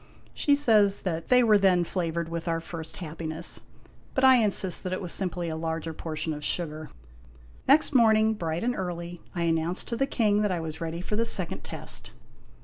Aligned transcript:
She 0.33 0.55
says 0.55 1.03
that 1.03 1.27
they 1.27 1.43
were 1.43 1.59
then 1.59 1.83
flavored 1.83 2.27
with 2.27 2.47
our 2.47 2.59
first 2.59 2.97
happiness; 2.97 3.61
but 4.15 4.23
I 4.23 4.37
insist 4.37 4.81
that 4.83 4.93
it 4.93 4.99
was 4.99 5.11
simply 5.11 5.47
a 5.47 5.55
larger 5.55 5.93
portion 5.93 6.33
of 6.33 6.43
sugar. 6.43 6.89
Next 7.67 7.93
morning, 7.93 8.33
bright 8.33 8.63
and 8.63 8.73
early, 8.73 9.21
I 9.35 9.43
announced 9.43 9.87
to 9.89 9.95
the 9.95 10.07
King 10.07 10.41
that 10.41 10.51
I 10.51 10.59
was 10.59 10.81
ready 10.81 11.01
for 11.01 11.15
the 11.15 11.25
second 11.25 11.63
test. 11.63 12.13